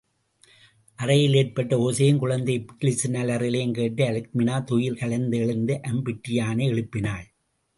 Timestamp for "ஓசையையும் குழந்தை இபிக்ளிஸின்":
1.77-3.17